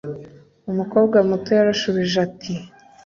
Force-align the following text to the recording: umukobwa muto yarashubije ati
umukobwa 0.71 1.17
muto 1.29 1.49
yarashubije 1.57 2.17
ati 2.27 2.53